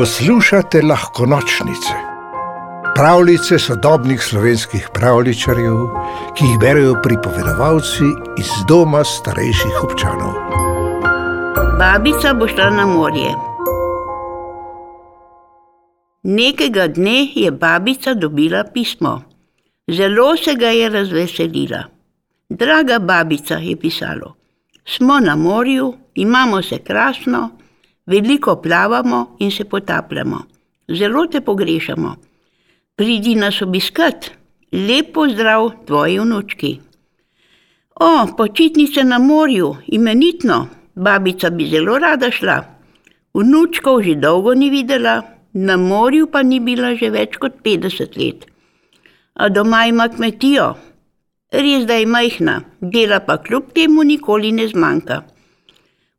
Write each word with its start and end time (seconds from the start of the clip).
Poslušate 0.00 0.80
lahko 0.82 1.26
nočnice, 1.26 1.94
pravljice 2.94 3.58
sodobnih 3.58 4.22
slovenskih 4.22 4.86
pravličarjev, 4.94 5.76
ki 6.36 6.44
jih 6.44 6.58
berijo 6.60 6.94
pripovedovalci 7.02 8.08
iz 8.40 8.54
doma 8.68 9.02
starejših 9.04 9.82
občanov. 9.84 10.32
Babica 11.78 12.32
bo 12.34 12.48
šla 12.48 12.70
na 12.70 12.86
morje. 12.86 13.34
Nekega 16.22 16.88
dne 16.88 17.28
je 17.34 17.50
babica 17.50 18.14
dobila 18.14 18.64
pismo. 18.72 19.22
Zelo 19.90 20.36
se 20.36 20.54
ga 20.54 20.72
je 20.72 20.88
razveselila. 20.88 21.84
Draga 22.48 22.98
babica, 22.98 23.54
je 23.54 23.76
pisalo, 23.76 24.34
smo 24.84 25.20
na 25.20 25.36
morju, 25.36 25.94
imamo 26.14 26.62
se 26.62 26.78
krasno, 26.78 27.50
veliko 28.10 28.56
plavamo 28.56 29.36
in 29.38 29.50
se 29.50 29.64
potapljamo. 29.64 30.38
Zelo 30.88 31.26
te 31.26 31.40
pogrešamo. 31.40 32.16
Pridi 32.96 33.34
nas 33.34 33.62
obiskat, 33.62 34.30
lepo 34.72 35.28
zdrav 35.28 35.70
tvoji 35.86 36.18
vnučki. 36.18 36.78
O, 37.94 38.26
počitnice 38.36 39.04
na 39.04 39.18
morju, 39.18 39.76
imenitno, 39.86 40.66
babica 40.94 41.50
bi 41.50 41.66
zelo 41.66 41.98
rada 41.98 42.30
šla. 42.30 42.58
Vnučkov 43.34 44.02
že 44.02 44.14
dolgo 44.14 44.54
ni 44.54 44.70
videla, 44.70 45.22
na 45.52 45.76
morju 45.76 46.26
pa 46.26 46.42
ni 46.42 46.60
bila 46.60 46.94
že 46.94 47.10
več 47.10 47.36
kot 47.36 47.62
50 47.64 48.16
let. 48.18 48.46
A 49.34 49.48
doma 49.48 49.86
ima 49.86 50.08
kmetijo, 50.08 50.74
res 51.52 51.86
da 51.86 51.94
je 51.94 52.06
majhna, 52.06 52.60
dela 52.80 53.20
pa 53.20 53.38
kljub 53.38 53.70
temu 53.74 54.02
nikoli 54.02 54.52
ne 54.52 54.66
zmanjka. 54.68 55.22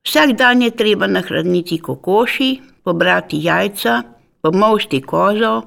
Vsak 0.08 0.34
dan 0.38 0.62
je 0.62 0.72
treba 0.72 1.08
nahraniti 1.08 1.78
kokoši, 1.78 2.60
pobrati 2.84 3.38
jajca, 3.44 4.02
pomovsti 4.42 5.02
kozo, 5.02 5.62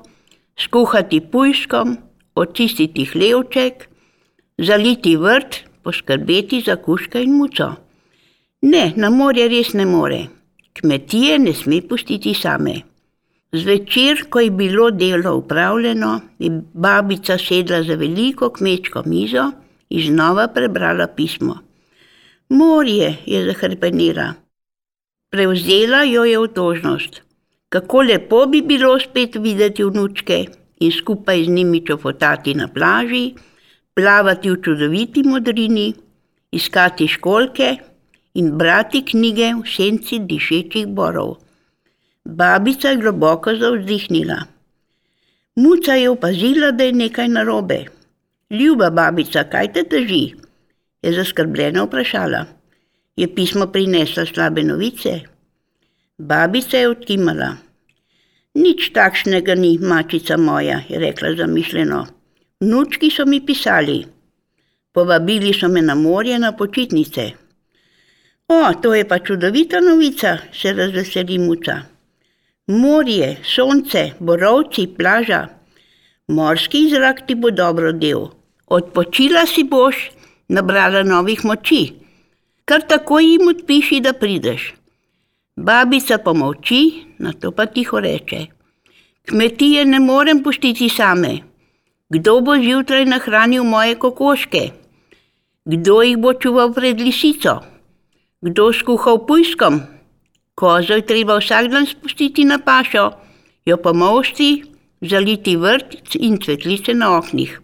skuhati 0.58 1.20
pujskom, 1.20 1.96
očistiti 2.34 3.04
hlevček, 3.04 3.88
zaliti 4.58 5.16
vrt, 5.16 5.64
poskrbeti 5.82 6.60
za 6.60 6.76
kuška 6.76 7.20
in 7.20 7.36
muco. 7.36 7.70
Ne, 8.62 8.92
na 8.96 9.10
morje 9.10 9.48
res 9.48 9.72
ne 9.74 9.84
more. 9.86 10.24
Kmetije 10.74 11.38
ne 11.38 11.52
sme 11.54 11.82
pustiti 11.88 12.34
same. 12.34 12.74
Zvečer, 13.52 14.24
ko 14.30 14.40
je 14.40 14.50
bilo 14.50 14.90
delo 14.90 15.36
upravljeno, 15.36 16.20
je 16.38 16.50
babica 16.72 17.38
sedla 17.38 17.82
za 17.82 17.94
veliko 17.94 18.50
kmečko 18.50 19.02
mizo 19.06 19.44
in 19.90 20.02
znova 20.08 20.48
prebrala 20.48 21.06
pismo. 21.06 21.63
Morje 22.48 23.16
je 23.26 23.44
zahrbtenila. 23.46 24.34
Prevzela 25.30 26.02
jo 26.04 26.24
je 26.24 26.38
otožnost. 26.38 27.22
Kako 27.68 28.02
lepo 28.02 28.46
bi 28.46 28.60
bilo 28.62 28.98
spet 29.00 29.36
videti 29.36 29.84
vnučke 29.84 30.44
in 30.80 30.92
skupaj 30.92 31.44
z 31.44 31.48
njimi 31.48 31.86
čofotati 31.86 32.54
na 32.54 32.68
plaži, 32.68 33.34
plavati 33.94 34.50
v 34.50 34.60
čudoviti 34.62 35.22
modrini, 35.22 35.94
iskati 36.52 37.08
školke 37.08 37.76
in 38.34 38.52
brati 38.58 39.02
knjige 39.04 39.54
v 39.54 39.64
senci 39.76 40.18
dišečih 40.18 40.86
borov. 40.86 41.36
Babica 42.24 42.88
je 42.88 42.96
globoko 42.96 43.56
zavzdihnila. 43.56 44.38
Muca 45.56 45.94
je 45.94 46.10
opazila, 46.10 46.70
da 46.70 46.84
je 46.84 46.92
nekaj 46.92 47.28
narobe. 47.28 47.84
Ljuba 48.50 48.90
babica, 48.90 49.44
kaj 49.44 49.72
te 49.72 49.82
drži? 49.90 50.43
Je 51.04 51.12
zaskrbljeno 51.12 51.84
vprašala. 51.84 52.44
Je 53.16 53.28
pismo 53.34 53.66
prinesla 53.66 54.24
slabe 54.26 54.62
novice? 54.62 55.20
Babica 56.18 56.78
je 56.78 56.88
odkimala. 56.88 57.50
Nič 58.54 58.90
takšnega 58.94 59.54
ni, 59.54 59.78
mačica 59.78 60.36
moja, 60.36 60.80
je 60.88 60.98
rekla 60.98 61.34
zamišljeno. 61.36 62.06
Vnučki 62.60 63.10
so 63.10 63.26
mi 63.26 63.40
pisali. 63.46 64.04
Povabili 64.92 65.52
so 65.52 65.68
me 65.68 65.82
na 65.82 65.94
morje 65.94 66.38
na 66.38 66.52
počitnice. 66.52 67.30
O, 68.48 68.60
to 68.82 68.94
je 68.94 69.08
pa 69.08 69.18
čudovita 69.18 69.80
novica, 69.80 70.38
se 70.52 70.72
razveseli 70.72 71.38
muca. 71.38 71.80
Morje, 72.66 73.36
sonce, 73.42 74.10
borovci, 74.20 74.86
plaža. 74.96 75.48
Morski 76.28 76.88
zrak 76.88 77.26
ti 77.26 77.34
bo 77.34 77.50
dobro 77.50 77.92
del. 77.92 78.28
Odpočila 78.66 79.46
si 79.46 79.64
boš, 79.64 80.10
nabrala 80.48 81.02
novih 81.02 81.44
moči. 81.44 81.92
Kar 82.64 82.82
tako 82.88 83.18
jim 83.20 83.48
odpiši, 83.48 84.00
da 84.00 84.12
prideš. 84.12 84.74
Babica 85.56 86.18
pomolči, 86.18 87.04
na 87.18 87.32
to 87.32 87.50
pa 87.50 87.66
tiho 87.66 88.00
reče: 88.00 88.46
Kmetije 89.28 89.84
ne 89.84 90.00
morem 90.00 90.42
pustiti 90.42 90.88
same. 90.88 91.38
Kdo 92.08 92.40
bo 92.40 92.56
zjutraj 92.56 93.04
nahranil 93.04 93.64
moje 93.64 93.94
kokoške? 93.94 94.62
Kdo 95.64 96.02
jih 96.02 96.18
bo 96.18 96.32
čuval 96.34 96.72
pred 96.74 97.00
lisico? 97.00 97.60
Kdo 98.40 98.72
skuhal 98.72 99.24
pujskom? 99.26 99.80
Kozo 100.54 100.94
je 100.94 101.06
treba 101.06 101.38
vsak 101.38 101.70
dan 101.72 101.86
spustiti 101.86 102.44
na 102.44 102.58
pašo, 102.58 103.10
jo 103.64 103.76
pomošti, 103.76 104.64
zaliti 105.00 105.56
vrt 105.56 106.16
in 106.20 106.36
cvetlice 106.38 106.94
na 106.94 107.16
oknih. 107.18 107.60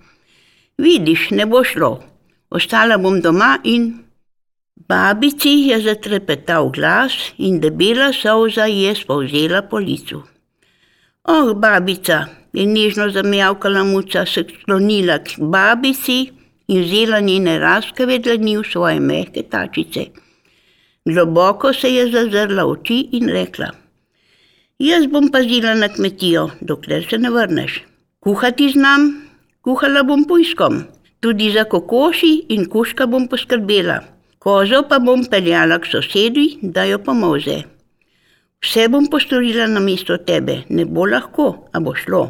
Vidiš, 0.78 1.30
ne 1.30 1.46
bo 1.46 1.64
šlo. 1.64 2.09
Ostala 2.50 2.97
bom 2.99 3.21
doma 3.22 3.61
in 3.65 3.84
babici 4.88 5.53
je 5.69 5.77
zatrepetal 5.84 6.71
glas 6.75 7.15
in 7.38 7.61
debela 7.61 8.12
solza 8.12 8.66
je 8.66 8.94
spolzela 8.94 9.62
po 9.62 9.78
licu. 9.78 10.22
Oh, 11.25 11.55
babica, 11.55 12.27
je 12.53 12.66
nežno 12.66 13.06
zamjavkala 13.15 13.84
muca, 13.84 14.27
se 14.27 14.44
sklonila 14.49 15.19
k 15.19 15.38
babici 15.38 16.19
in 16.66 16.83
vzela 16.83 17.21
njene 17.21 17.59
raskave 17.59 18.19
dlani 18.19 18.56
v 18.59 18.67
svoje 18.72 19.00
mehke 19.00 19.43
tačice. 19.43 20.06
Globoko 21.05 21.72
se 21.72 21.94
je 21.94 22.11
zazrla 22.11 22.67
oči 22.67 22.99
in 23.12 23.28
rekla: 23.28 23.71
Jaz 24.78 25.06
bom 25.06 25.31
pazila 25.31 25.75
na 25.75 25.88
kmetijo, 25.88 26.49
dokler 26.61 27.06
se 27.11 27.19
ne 27.19 27.31
vrneš. 27.31 27.82
Kuhati 28.21 28.72
znam, 28.75 29.12
kuhala 29.62 30.03
bom 30.03 30.25
pujskom. 30.25 30.82
Tudi 31.20 31.50
za 31.53 31.64
kokoši 31.64 32.47
in 32.48 32.64
kuška 32.72 33.06
bom 33.06 33.26
poskrbela, 33.28 33.98
kozo 34.38 34.82
pa 34.88 34.98
bom 34.98 35.25
peljala 35.31 35.76
k 35.78 35.86
sosedi, 35.86 36.47
da 36.62 36.84
jo 36.88 36.98
pomože. 36.98 37.56
Vse 38.64 38.86
bom 38.88 39.06
postorila 39.12 39.66
na 39.66 39.81
mesto 39.81 40.16
tebe, 40.16 40.62
ne 40.69 40.84
bo 40.84 41.04
lahko, 41.04 41.48
a 41.72 41.81
bo 41.81 41.94
šlo. 41.94 42.22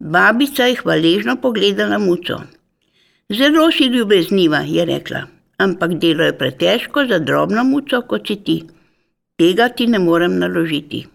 Babica 0.00 0.66
je 0.68 0.76
hvaležno 0.82 1.36
pogledala 1.40 1.98
muco. 1.98 2.40
Zelo 3.30 3.70
si 3.70 3.84
ljubezniva, 3.84 4.58
je 4.68 4.84
rekla, 4.84 5.22
ampak 5.58 5.94
delo 6.02 6.24
je 6.24 6.36
pretežko 6.38 7.06
za 7.06 7.18
drobno 7.18 7.64
muco, 7.64 8.02
kot 8.02 8.26
si 8.26 8.36
ti. 8.44 8.58
Tega 9.36 9.68
ti 9.68 9.86
ne 9.86 9.98
morem 9.98 10.38
naložiti. 10.38 11.06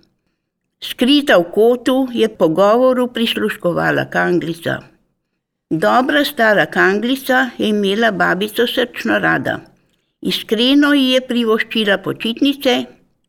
Skrita 0.81 1.37
v 1.37 1.49
kotu 1.53 2.07
je 2.13 2.29
pogovoru 2.29 3.07
prisluškovala 3.13 4.09
kanglica. 4.09 4.94
Dobra 5.69 6.25
stara 6.25 6.65
kanglica 6.65 7.49
je 7.57 7.67
imela 7.67 8.11
babico 8.11 8.67
srčno 8.67 9.19
rada. 9.19 9.59
Iskreno 10.21 10.93
ji 10.93 11.07
je 11.09 11.21
privoščila 11.21 11.97
počitnice 11.97 12.73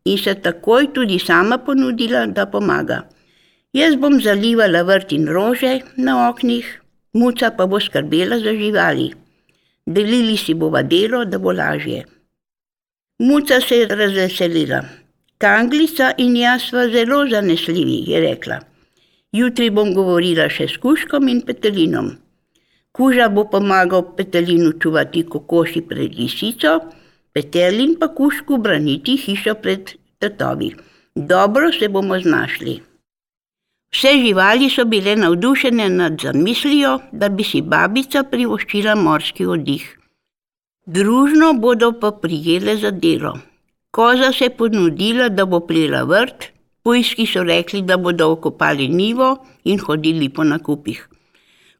in 0.05 0.17
se 0.17 0.35
takoj 0.41 0.93
tudi 0.93 1.17
sama 1.19 1.57
ponudila, 1.57 2.25
da 2.25 2.45
pomaga. 2.45 2.99
Jaz 3.73 3.95
bom 3.95 4.19
zalivala 4.21 4.83
vrt 4.83 5.11
in 5.17 5.25
rože 5.27 5.79
na 5.95 6.29
oknih, 6.29 6.67
muca 7.13 7.49
pa 7.57 7.65
bo 7.65 7.79
skrbela 7.79 8.37
za 8.39 8.53
živali. 8.53 9.09
Delili 9.85 10.37
si 10.37 10.53
bova 10.53 10.83
delo, 10.83 11.25
da 11.25 11.39
bo 11.39 11.51
lažje. 11.51 12.05
Muca 13.19 13.59
se 13.61 13.77
je 13.77 13.87
razveselila. 13.87 14.83
Kanglica 15.37 16.13
in 16.17 16.37
jaz 16.37 16.69
sva 16.69 16.85
zelo 16.89 17.25
zanesljivi, 17.29 18.03
je 18.11 18.21
rekla. 18.21 18.59
Jutri 19.31 19.69
bom 19.69 19.93
govorila 19.93 20.49
še 20.49 20.67
s 20.67 20.77
kuškom 20.77 21.27
in 21.27 21.41
petelinom. 21.41 22.13
Kuža 22.97 23.29
bo 23.29 23.43
pomagal 23.45 24.01
petelinu 24.17 24.71
čuvati 24.81 25.21
kokoši 25.29 25.81
pred 25.89 26.15
lisico, 26.19 26.71
petelin 27.33 27.91
pa 27.99 28.07
kušku 28.19 28.57
braniti 28.57 29.13
hišo 29.23 29.53
pred 29.61 29.91
tatovi. 30.17 30.71
Dobro 31.15 31.71
se 31.71 31.89
bomo 31.89 32.19
znašli. 32.19 32.79
Vse 33.93 34.11
živali 34.21 34.69
so 34.69 34.85
bile 34.85 35.15
navdušene 35.15 35.89
nad 35.89 36.17
zamislijo, 36.23 36.99
da 37.11 37.29
bi 37.29 37.43
si 37.43 37.61
babica 37.61 38.23
privoščila 38.31 38.95
morski 38.95 39.45
oddih. 39.45 39.85
Družno 40.85 41.51
bodo 41.53 41.91
pa 42.01 42.11
prijele 42.11 42.75
za 42.77 42.91
delo. 42.91 43.35
Koza 43.91 44.31
se 44.31 44.45
je 44.45 44.55
ponudila, 44.57 45.29
da 45.29 45.45
bo 45.45 45.59
plela 45.59 46.01
vrt, 46.03 46.49
pujski 46.83 47.25
so 47.25 47.43
rekli, 47.43 47.81
da 47.81 47.97
bodo 47.97 48.31
okopali 48.31 48.87
nivo 48.87 49.29
in 49.63 49.79
hodili 49.79 50.29
po 50.29 50.43
nakupih. 50.43 51.07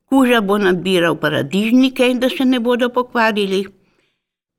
Kuža 0.09 0.41
bo 0.41 0.57
nabiral 0.57 1.15
paradižnike, 1.19 2.13
da 2.13 2.29
se 2.29 2.45
ne 2.45 2.59
bodo 2.59 2.89
pokvarili. 2.89 3.65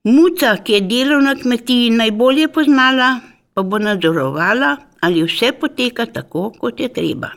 Muca, 0.05 0.57
ki 0.65 0.73
je 0.73 0.81
delo 0.81 1.21
na 1.21 1.35
kmetiji 1.35 1.91
najbolje 1.91 2.49
poznala, 2.49 3.21
pa 3.55 3.63
bo 3.63 3.79
nadzorovala, 3.79 4.77
ali 5.01 5.23
vse 5.23 5.53
poteka 5.61 6.07
tako, 6.07 6.51
kot 6.61 6.81
je 6.81 6.89
treba. 6.89 7.31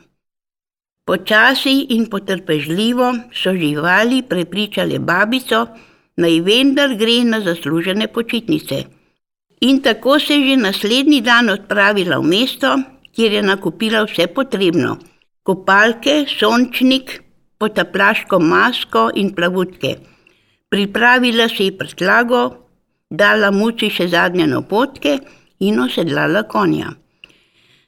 Počasi 1.08 1.74
in 1.96 2.06
potrpežljivo 2.10 3.14
so 3.34 3.54
živali 3.54 4.22
prepričale 4.30 5.00
babico, 5.00 5.66
naj 6.18 6.40
vendar 6.46 6.96
gre 7.00 7.24
na 7.24 7.42
zaslužene 7.42 8.08
počitnice. 8.08 8.84
In 9.62 9.82
tako 9.82 10.20
se 10.20 10.36
je 10.36 10.50
že 10.50 10.62
naslednji 10.62 11.22
dan 11.22 11.50
odpravila 11.50 12.18
v 12.20 12.28
mesto, 12.28 12.76
kjer 13.16 13.34
je 13.34 13.42
nakupila 13.42 14.04
vse 14.04 14.28
potrebno: 14.28 14.98
kopalke, 15.44 16.26
sončnik, 16.28 17.22
potaplaško 17.62 18.40
masko 18.40 19.10
in 19.22 19.30
plavutke. 19.38 19.96
Pripravila 20.72 21.48
si 21.50 21.70
je 21.70 21.78
prtlago, 21.78 22.42
dala 23.10 23.52
muci 23.52 23.92
še 23.92 24.08
zadnje 24.08 24.48
napotke 24.48 25.18
in 25.68 25.80
osedlala 25.86 26.44
konja. 26.50 26.94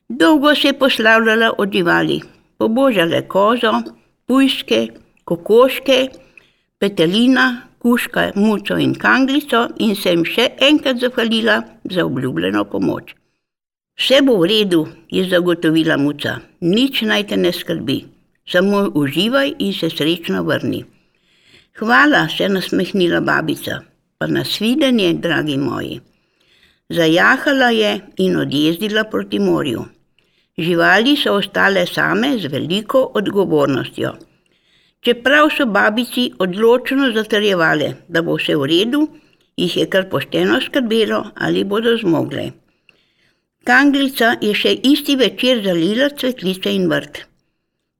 Dolgo 0.09 0.53
se 0.55 0.67
je 0.67 0.79
poslavljala 0.79 1.53
od 1.57 1.71
živali, 1.73 2.19
pobožale 2.57 3.23
kozo, 3.27 3.73
pujske, 4.27 4.81
kokoške, 5.25 5.99
petelina, 6.77 7.47
kuška, 7.79 8.31
muco 8.35 8.77
in 8.77 8.93
kanglico 8.95 9.67
in 9.79 9.95
se 9.95 10.11
jim 10.13 10.25
še 10.27 10.49
enkrat 10.69 10.99
zahvalila 11.01 11.61
za 11.89 12.05
obljubljeno 12.05 12.65
pomoč. 12.71 13.15
Vse 13.99 14.21
bo 14.25 14.37
v 14.41 14.49
redu, 14.49 14.87
je 15.09 15.23
zagotovila 15.29 15.97
muca, 15.97 16.39
nič 16.61 17.01
naj 17.07 17.27
te 17.29 17.37
ne 17.37 17.51
skrbi, 17.53 17.97
samo 18.51 18.91
uživaj 18.95 19.53
in 19.59 19.73
se 19.73 19.89
srečno 19.89 20.43
vrni. 20.43 20.85
Hvala, 21.79 22.27
se 22.37 22.49
nasmehnila 22.49 23.19
babica, 23.21 23.79
pa 24.17 24.27
nasvidenje, 24.27 25.13
dragi 25.13 25.57
moji. 25.57 25.99
Zajahala 26.89 27.69
je 27.69 27.99
in 28.17 28.37
odjezdila 28.37 29.03
proti 29.03 29.39
morju. 29.39 29.85
Živali 30.57 31.15
so 31.17 31.33
ostale 31.33 31.85
same 31.87 32.37
z 32.37 32.47
veliko 32.47 33.11
odgovornostjo. 33.13 34.13
Čeprav 35.01 35.49
so 35.57 35.65
babici 35.65 36.31
odločno 36.39 37.11
zatrjevale, 37.11 37.93
da 38.07 38.21
bo 38.21 38.35
vse 38.37 38.55
v 38.55 38.67
redu, 38.69 39.07
jih 39.57 39.77
je 39.77 39.85
kar 39.89 40.09
pošteno 40.09 40.61
skrbelo, 40.61 41.23
ali 41.35 41.63
bodo 41.63 41.97
zmogle. 41.97 42.51
Kanglica 43.63 44.35
je 44.41 44.53
še 44.55 44.73
isti 44.83 45.15
večer 45.15 45.63
zalila 45.63 46.09
cvetlice 46.19 46.71
in 46.75 46.89
vrt. 46.91 47.32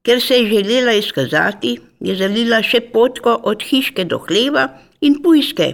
Ker 0.04 0.22
se 0.22 0.36
je 0.36 0.50
želela 0.50 0.94
izkazati, 0.94 1.78
je 2.00 2.16
zalila 2.20 2.60
še 2.64 2.82
potko 2.92 3.38
od 3.44 3.64
hiške 3.64 4.04
do 4.04 4.20
hleva 4.28 4.68
in 5.02 5.22
pujske. 5.24 5.70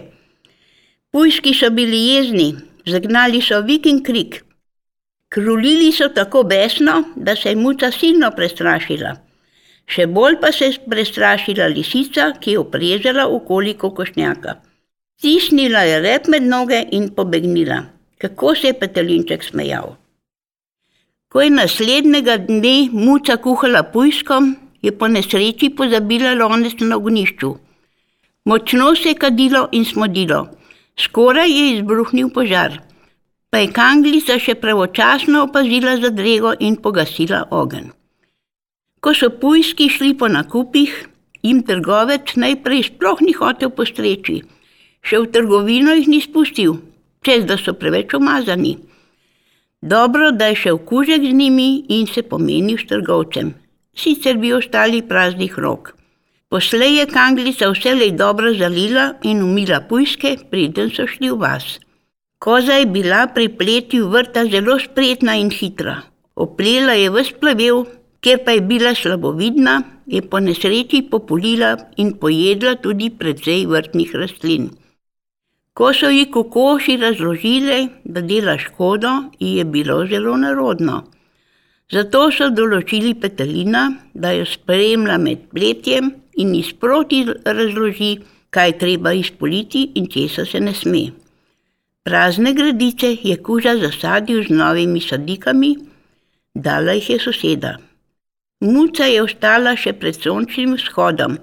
Pujski 1.12 1.54
so 1.58 1.72
bili 1.74 1.98
jezni, 2.12 2.52
zagnali 2.86 3.42
so 3.42 3.62
vik 3.66 3.88
in 3.90 4.04
krik. 4.06 4.44
Krulili 5.34 5.92
so 5.92 6.10
tako 6.14 6.44
besno, 6.44 7.04
da 7.16 7.36
se 7.36 7.50
je 7.50 7.56
muca 7.56 7.92
silno 7.92 8.30
prestrašila. 8.36 9.16
Še 9.90 10.06
bolj 10.06 10.38
pa 10.42 10.52
se 10.54 10.70
je 10.70 10.82
prestrašila 10.90 11.68
lisica, 11.74 12.32
ki 12.42 12.54
je 12.54 12.62
oprezala 12.62 13.26
okoli 13.28 13.74
kokošnjaka. 13.74 14.56
Stisnila 15.20 15.82
je 15.86 16.02
rep 16.06 16.30
med 16.34 16.46
noge 16.46 16.84
in 16.92 17.10
pobegnila. 17.16 17.82
Kako 18.18 18.54
se 18.56 18.70
je 18.70 18.78
petelinček 18.80 19.44
smejal. 19.44 19.99
Ko 21.30 21.42
je 21.42 21.50
naslednjega 21.50 22.38
dne 22.38 22.90
muca 22.92 23.38
kuhala 23.38 23.84
pujskom, 23.94 24.56
je 24.82 24.92
po 24.92 25.08
nesreči 25.08 25.70
pozabila 25.70 26.34
lonec 26.34 26.82
na 26.82 26.98
ognišču. 26.98 27.56
Močno 28.46 28.96
se 28.96 29.10
je 29.10 29.16
kadilo 29.16 29.68
in 29.72 29.86
smodilo. 29.86 30.48
Skoraj 30.98 31.52
je 31.52 31.66
izbruhnil 31.74 32.30
požar 32.34 32.80
pa 33.50 33.62
je 33.64 33.72
kanglica 33.74 34.38
še 34.42 34.56
pravočasno 34.62 35.46
opazila 35.48 35.96
zadrego 36.02 36.54
in 36.60 36.78
pogasila 36.78 37.46
ogenj. 37.52 37.90
Ko 39.02 39.14
so 39.16 39.30
pujski 39.42 39.90
šli 39.90 40.14
po 40.18 40.28
nakupih, 40.30 40.92
jim 41.42 41.64
trgovec 41.66 42.36
najprej 42.36 42.90
sploh 42.92 43.22
ni 43.26 43.34
hotel 43.34 43.72
postreči, 43.74 44.42
še 45.02 45.22
v 45.24 45.32
trgovino 45.34 45.96
jih 45.98 46.10
ni 46.12 46.20
spustil, 46.22 46.78
čez 47.26 47.48
da 47.50 47.58
so 47.58 47.74
preveč 47.74 48.14
umazani. 48.14 48.76
Dobro, 49.82 50.32
da 50.32 50.46
je 50.46 50.56
šel 50.56 50.78
kužek 50.78 51.22
z 51.24 51.34
njimi 51.34 51.86
in 51.90 52.08
se 52.08 52.22
pomenil 52.22 52.78
s 52.78 52.88
trgovcem, 52.88 53.54
sicer 53.96 54.38
bi 54.38 54.54
ostali 54.54 55.02
praznih 55.02 55.60
rok. 55.60 55.94
Poslej 56.50 56.98
je 56.98 57.06
kanglica 57.06 57.70
vselej 57.70 58.12
dobro 58.12 58.54
zalila 58.54 59.14
in 59.24 59.44
umila 59.44 59.80
pujske, 59.90 60.38
preden 60.52 60.90
so 60.90 61.06
šli 61.08 61.30
v 61.30 61.38
vas. 61.40 61.80
Koza 62.40 62.74
je 62.74 62.86
bila 62.86 63.28
pri 63.28 63.48
pletju 63.50 64.08
vrta 64.10 64.46
zelo 64.46 64.80
spretna 64.80 65.36
in 65.36 65.52
hitra. 65.52 66.02
Oplela 66.36 66.94
je 66.94 67.12
vse 67.12 67.38
plevel, 67.40 67.86
ker 68.20 68.44
pa 68.46 68.52
je 68.52 68.62
bila 68.62 68.96
slabovidna, 68.96 69.82
je 70.08 70.22
po 70.22 70.40
nesreči 70.40 71.02
populila 71.12 71.78
in 71.98 72.14
pojedla 72.20 72.76
tudi 72.76 73.10
precej 73.10 73.66
vrtnih 73.66 74.16
rastlin. 74.16 74.70
Ko 75.80 75.94
so 75.96 76.10
ji 76.12 76.26
kokoši 76.28 76.98
razložile, 77.00 77.78
da 78.04 78.22
dela 78.22 78.58
škodo, 78.60 79.10
ji 79.40 79.54
je 79.58 79.64
bilo 79.64 80.02
zelo 80.08 80.34
narodno. 80.38 80.98
Zato 81.92 82.26
so 82.36 82.50
določili 82.52 83.14
petelina, 83.22 83.86
da 84.14 84.34
jo 84.36 84.44
spremlja 84.46 85.16
med 85.24 85.48
pletjem 85.56 86.12
in 86.44 86.52
izproti 86.60 87.22
razloži, 87.46 88.12
kaj 88.52 88.76
treba 88.84 89.16
izpoliti 89.16 89.86
in 89.96 90.12
česa 90.12 90.44
se 90.46 90.60
ne 90.60 90.76
sme. 90.76 91.06
Prazne 92.04 92.54
gredice 92.60 93.16
je 93.24 93.40
kuža 93.40 93.78
zasadil 93.80 94.44
z 94.44 94.60
novimi 94.60 95.00
sadikami, 95.00 95.78
dala 96.54 97.00
jih 97.00 97.14
je 97.16 97.20
soseda. 97.24 97.78
Muca 98.68 99.08
je 99.08 99.24
ostala 99.24 99.78
še 99.80 99.96
pred 99.96 100.20
sončnim 100.28 100.76
vzhodom. 100.76 101.40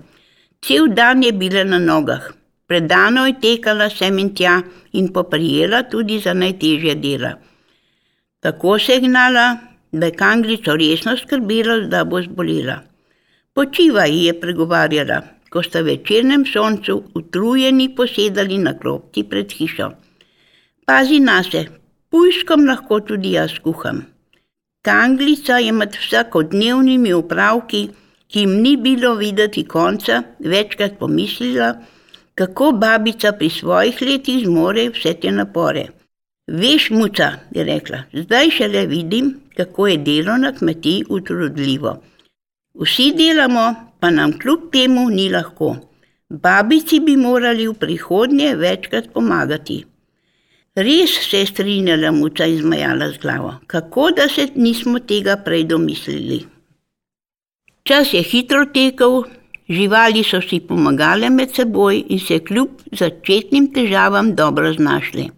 Cel 0.60 0.92
dan 0.92 1.24
je 1.24 1.32
bila 1.32 1.64
na 1.64 1.80
nogah, 1.80 2.34
predano 2.66 3.26
je 3.26 3.38
tekala 3.40 3.88
sem 3.90 4.18
in 4.18 4.34
tja 4.34 4.62
in 4.92 5.12
poprijela 5.12 5.82
tudi 5.90 6.18
za 6.20 6.34
najtežje 6.34 6.94
dela. 6.94 7.32
Tako 8.40 8.78
se 8.78 8.92
je 8.92 9.00
gnala, 9.00 9.46
da 9.92 10.06
je 10.06 10.16
kanglico 10.16 10.76
resno 10.76 11.16
skrbela, 11.16 11.78
da 11.92 12.04
bo 12.04 12.22
zbolila. 12.22 12.76
Počivaj, 13.54 14.12
je 14.26 14.40
pregovarjala, 14.40 15.22
ko 15.50 15.62
sta 15.62 15.80
v 15.80 15.94
večernem 15.94 16.44
soncu 16.46 16.98
utrujeni 17.14 17.88
posedali 17.96 18.58
na 18.58 18.74
klopci 18.78 19.24
pred 19.24 19.52
hišo. 19.52 19.88
Pazi 20.86 21.20
na 21.20 21.42
se, 21.42 21.64
pujškom 22.10 22.66
lahko 22.66 23.00
tudi 23.00 23.32
jaz 23.32 23.56
kuham. 23.64 24.04
Kanglica 24.86 25.58
je 25.58 25.72
med 25.72 25.96
vsakodnevnimi 25.98 27.14
upravki, 27.14 27.80
ki 28.28 28.40
jim 28.44 28.52
ni 28.62 28.76
bilo 28.76 29.14
videti 29.14 29.64
konca, 29.64 30.22
večkrat 30.38 30.98
pomislila, 30.98 31.72
kako 32.36 32.72
babica 32.72 33.32
pri 33.32 33.48
svojih 33.50 34.02
letih 34.02 34.44
zmore 34.44 34.90
vse 34.92 35.14
te 35.20 35.30
napore. 35.32 35.86
Veš, 36.46 36.90
muca, 36.90 37.30
je 37.50 37.64
rekla, 37.64 38.02
zdaj 38.12 38.50
šele 38.50 38.86
vidim, 38.86 39.32
kako 39.56 39.86
je 39.86 39.96
delo 39.96 40.36
na 40.36 40.52
kmetiji 40.52 41.04
utrudljivo. 41.08 41.96
Vsi 42.80 43.12
delamo, 43.16 43.74
pa 44.00 44.10
nam 44.10 44.38
kljub 44.38 44.70
temu 44.72 45.08
ni 45.10 45.28
lahko. 45.32 45.76
Babici 46.28 47.00
bi 47.00 47.16
morali 47.16 47.68
v 47.68 47.74
prihodnje 47.74 48.54
večkrat 48.54 49.08
pomagati. 49.14 49.84
Res 50.76 51.16
se 51.30 51.38
je 51.38 51.46
strinjala 51.46 52.10
muca 52.12 52.44
in 52.44 52.58
zmajala 52.60 53.08
z 53.10 53.18
glavo. 53.22 53.54
Kako 53.66 54.10
da 54.16 54.28
se 54.28 54.48
nismo 54.54 54.98
tega 54.98 55.36
prej 55.44 55.64
domislili? 55.64 56.44
Čas 57.82 58.12
je 58.12 58.22
hitro 58.22 58.66
tekel, 58.74 59.22
živali 59.68 60.22
so 60.24 60.40
si 60.40 60.60
pomagale 60.60 61.30
med 61.30 61.54
seboj 61.54 62.04
in 62.08 62.18
se 62.18 62.38
kljub 62.38 62.68
začetnim 62.92 63.72
težavam 63.72 64.34
dobro 64.34 64.72
znašli. 64.72 65.28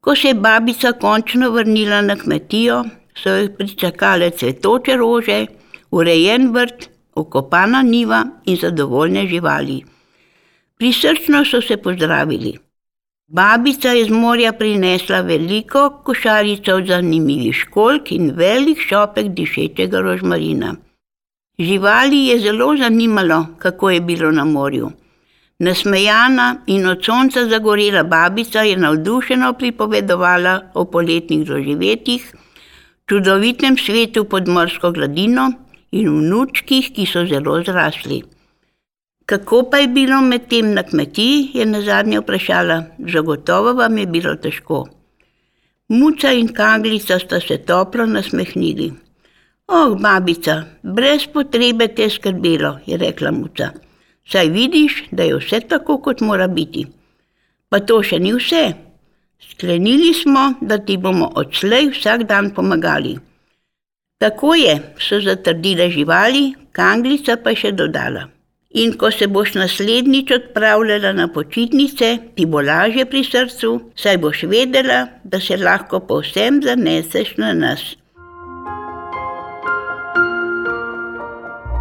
Ko 0.00 0.16
se 0.16 0.28
je 0.28 0.34
babica 0.34 0.92
končno 0.92 1.50
vrnila 1.50 2.00
na 2.00 2.16
kmetijo, 2.16 2.84
so 3.16 3.30
jih 3.30 3.50
pričakale 3.58 4.30
cvetoče 4.30 4.96
rože, 4.96 5.46
urejen 5.90 6.50
vrt, 6.52 6.88
okopana 7.14 7.82
niva 7.82 8.24
in 8.44 8.56
zadovoljne 8.56 9.26
živali. 9.28 9.82
Prisrčno 10.76 11.44
so 11.44 11.60
se 11.60 11.76
pozdravili. 11.76 12.58
Babica 13.26 13.88
je 13.88 14.04
z 14.04 14.10
morja 14.10 14.52
prinesla 14.52 15.20
veliko 15.20 16.02
košarico 16.04 16.80
zanimivih 16.86 17.54
školk 17.54 18.12
in 18.12 18.30
velik 18.36 18.78
šopek 18.88 19.28
dišečega 19.28 20.00
rožmarina. 20.00 20.74
Živali 21.58 22.26
je 22.26 22.38
zelo 22.40 22.76
zanimalo, 22.76 23.46
kako 23.58 23.90
je 23.90 24.00
bilo 24.00 24.30
na 24.30 24.44
morju. 24.44 24.90
Nasmejana 25.58 26.56
in 26.66 26.86
od 26.86 27.04
sonca 27.04 27.48
zagorela 27.48 28.02
babica 28.02 28.62
je 28.62 28.76
navdušeno 28.76 29.52
pripovedovala 29.52 30.60
o 30.74 30.84
poletnih 30.84 31.46
doživetjih, 31.46 32.34
čudovitem 33.08 33.76
svetu 33.78 34.24
pod 34.24 34.48
morsko 34.48 34.90
gladino 34.90 35.52
in 35.92 36.08
vnučkih, 36.08 36.90
ki 36.94 37.06
so 37.06 37.22
zelo 37.26 37.62
zrasli. 37.62 38.22
Kako 39.26 39.62
pa 39.70 39.78
je 39.78 39.88
bilo 39.88 40.20
med 40.20 40.48
tem 40.48 40.74
na 40.74 40.82
kmetiji, 40.82 41.50
je 41.54 41.66
na 41.66 41.80
zadnje 41.82 42.20
vprašala, 42.20 42.82
zagotovo 42.98 43.72
vam 43.72 43.98
je 43.98 44.06
bilo 44.06 44.34
težko. 44.34 44.84
Muca 45.88 46.32
in 46.32 46.48
kaglica 46.52 47.18
sta 47.18 47.40
se 47.40 47.58
toplo 47.58 48.06
nasmehnili. 48.06 48.92
Oh, 49.66 49.96
babica, 49.96 50.64
brez 50.82 51.24
potrebe 51.32 51.88
te 51.88 52.10
skrbelo, 52.10 52.78
je 52.86 52.96
rekla 52.96 53.30
muca. 53.30 53.70
Saj 54.28 54.48
vidiš, 54.48 55.04
da 55.10 55.22
je 55.22 55.38
vse 55.38 55.60
tako, 55.60 55.98
kot 55.98 56.20
mora 56.20 56.48
biti. 56.48 56.84
Pa 57.68 57.80
to 57.80 58.02
še 58.04 58.18
ni 58.20 58.34
vse. 58.36 58.64
Sklenili 59.50 60.12
smo, 60.14 60.44
da 60.60 60.78
ti 60.78 60.98
bomo 61.00 61.30
odslej 61.40 61.88
vsak 61.94 62.26
dan 62.28 62.52
pomagali. 62.54 63.16
Tako 64.20 64.54
je, 64.54 64.76
so 65.00 65.20
zatrdile 65.24 65.88
živali, 65.90 66.44
kanglica 66.72 67.40
pa 67.40 67.56
je 67.56 67.62
še 67.64 67.72
dodala. 67.72 68.28
In 68.84 68.96
ko 69.00 69.10
se 69.10 69.26
boš 69.32 69.54
naslednjič 69.56 70.30
odpravljala 70.34 71.12
na 71.16 71.28
počitnice, 71.32 72.14
ti 72.36 72.44
bo 72.46 72.60
lažje 72.60 73.08
pri 73.08 73.24
srcu, 73.24 73.74
saj 73.96 74.20
boš 74.20 74.46
vedela, 74.50 75.06
da 75.24 75.40
se 75.40 75.56
lahko 75.56 76.04
povsem 76.04 76.60
zaneseš 76.62 77.36
na 77.40 77.52
nas. 77.54 77.94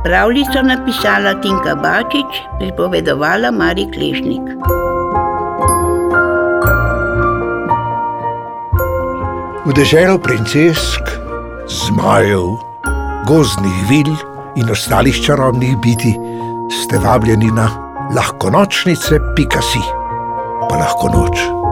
Pravljico 0.03 0.62
napisala 0.62 1.33
Tinka 1.39 1.75
Bačič, 1.75 2.41
pripovedovala 2.60 3.51
Mari 3.55 3.88
Klešnik. 3.88 4.43
V 9.63 9.72
deželo 9.72 10.19
princesk, 10.19 11.07
zmajev, 11.72 12.60
gozdnih 13.31 13.79
vil 13.88 14.12
in 14.60 14.67
ostalih 14.67 15.15
čarobnih 15.15 15.79
biti 15.79 16.12
ste 16.67 17.00
vabljeni 17.00 17.48
na 17.55 17.72
lahko 18.12 18.51
nočnice, 18.51 19.24
pika 19.39 19.63
si, 19.63 19.79
pa 20.67 20.83
lahko 20.83 21.07
noč. 21.15 21.62